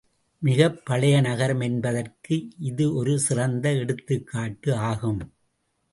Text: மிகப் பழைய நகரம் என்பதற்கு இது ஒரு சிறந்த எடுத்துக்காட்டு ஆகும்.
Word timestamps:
மிகப் 0.41 0.85
பழைய 0.85 1.21
நகரம் 1.21 1.59
என்பதற்கு 1.59 2.47
இது 2.59 2.95
ஒரு 2.95 3.19
சிறந்த 3.19 3.73
எடுத்துக்காட்டு 3.73 4.75
ஆகும். 4.75 5.21